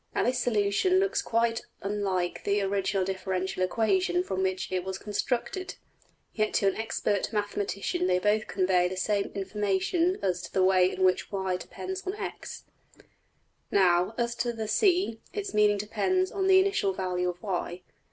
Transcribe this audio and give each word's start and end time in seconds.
Now, 0.15 0.23
this 0.23 0.39
solution 0.39 0.99
looks 0.99 1.21
quite 1.21 1.61
unlike 1.83 2.43
the 2.43 2.59
original 2.63 3.05
differential 3.05 3.61
equation 3.61 4.23
from 4.23 4.41
which 4.41 4.71
it 4.71 4.83
was 4.83 4.97
constructed: 4.97 5.75
yet 6.33 6.55
to 6.55 6.67
an 6.67 6.75
expert 6.75 7.31
mathematician 7.31 8.07
they 8.07 8.17
both 8.17 8.47
convey 8.47 8.87
the 8.87 8.97
same 8.97 9.25
information 9.35 10.17
as 10.23 10.41
to 10.41 10.51
the 10.53 10.63
way 10.63 10.91
in 10.91 11.03
which 11.03 11.31
$y$~depends 11.31 12.01
on~$x$. 12.07 12.63
Now, 13.69 14.15
as 14.17 14.33
to 14.37 14.51
the 14.51 14.67
$C$, 14.67 15.19
its 15.33 15.53
meaning 15.53 15.77
depends 15.77 16.31
on 16.31 16.47
the 16.47 16.59
initial 16.59 16.93
value 16.93 17.29
of~$y$. 17.29 17.83